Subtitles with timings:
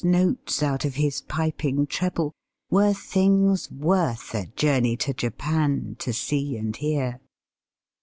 [0.03, 2.31] 13 notes out of his piping treble,
[2.71, 7.19] were things worth a journey to Japan to see and hear.